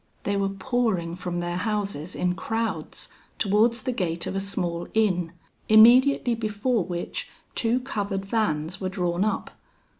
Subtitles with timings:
[0.23, 5.31] They were pouring from their houses in crowds, towards the gate of a small inn,
[5.69, 9.51] immediately before which two covered vans were drawn up.